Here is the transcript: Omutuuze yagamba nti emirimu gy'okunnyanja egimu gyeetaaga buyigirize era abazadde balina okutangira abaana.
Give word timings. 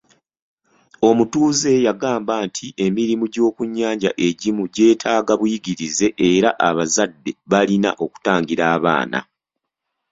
Omutuuze 1.09 1.71
yagamba 1.87 2.33
nti 2.47 2.67
emirimu 2.85 3.25
gy'okunnyanja 3.33 4.09
egimu 4.27 4.63
gyeetaaga 4.75 5.33
buyigirize 5.39 6.07
era 6.31 6.49
abazadde 6.67 7.31
balina 7.51 7.89
okutangira 8.05 8.63
abaana. 8.75 9.19